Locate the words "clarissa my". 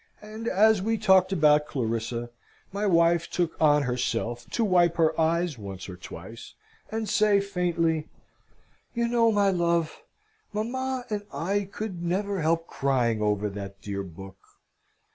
1.67-2.87